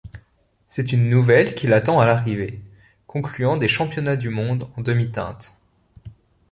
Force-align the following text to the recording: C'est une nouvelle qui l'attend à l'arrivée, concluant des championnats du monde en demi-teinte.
C'est 0.65 0.93
une 0.93 1.11
nouvelle 1.11 1.53
qui 1.53 1.67
l'attend 1.67 1.99
à 1.99 2.07
l'arrivée, 2.07 2.59
concluant 3.05 3.55
des 3.55 3.67
championnats 3.67 4.15
du 4.15 4.29
monde 4.29 4.63
en 4.75 4.81
demi-teinte. 4.81 5.53